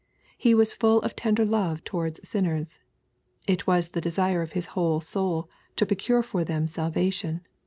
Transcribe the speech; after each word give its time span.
He 0.35 0.55
was 0.55 0.73
full 0.73 0.99
of 1.03 1.15
tender 1.15 1.45
love 1.45 1.83
towards 1.83 2.27
sinners. 2.27 2.79
It 3.47 3.67
was 3.67 3.89
the 3.89 4.01
desire 4.01 4.41
of 4.41 4.53
His 4.53 4.65
whole 4.73 4.99
soul 4.99 5.47
to 5.75 5.85
procure 5.85 6.23
for 6.23 6.43
them 6.43 6.65
salvation. 6.65 7.41